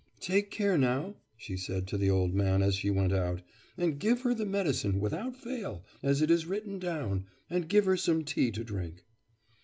[0.19, 3.43] 'Take care, now,' she said to the old man as she went out,
[3.77, 7.95] 'and give her the medicine without fail, as it is written down, and give her
[7.95, 9.03] some tea to drink.